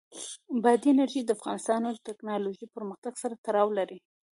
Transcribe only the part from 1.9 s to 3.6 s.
د تکنالوژۍ پرمختګ سره